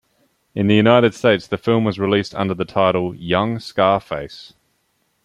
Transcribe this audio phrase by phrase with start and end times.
[0.55, 4.55] In the United States, the film was released under the title "Young Scarface".